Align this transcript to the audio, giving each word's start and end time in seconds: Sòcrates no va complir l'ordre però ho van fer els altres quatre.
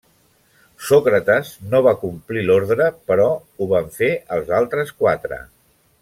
Sòcrates 0.85 1.51
no 1.73 1.81
va 1.89 1.93
complir 2.05 2.45
l'ordre 2.47 2.87
però 3.11 3.27
ho 3.37 3.67
van 3.77 3.91
fer 4.01 4.09
els 4.37 4.49
altres 4.65 4.95
quatre. 5.03 5.39